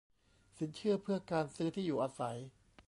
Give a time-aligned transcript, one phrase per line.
[0.57, 2.37] สินเชื่อเพื่อการซื้อที่อยู่อาศัย